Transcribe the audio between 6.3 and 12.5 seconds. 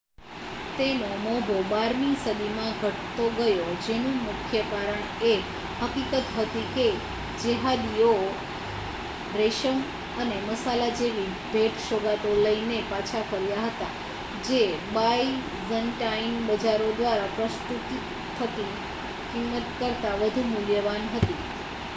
હતી કે જેહાદીઓ રેશમ અને મસાલા જેવી ભેટ-સોગાદો